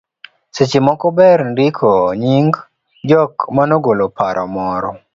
[0.55, 1.89] Seche moko ber ndiko
[2.21, 2.51] nying
[3.09, 4.89] jok manogolo paro moro